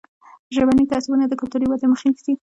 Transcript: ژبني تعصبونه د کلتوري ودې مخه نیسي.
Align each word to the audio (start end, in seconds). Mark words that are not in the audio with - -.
ژبني 0.55 0.85
تعصبونه 0.91 1.25
د 1.27 1.33
کلتوري 1.41 1.65
ودې 1.67 1.87
مخه 1.91 2.05
نیسي. 2.11 2.33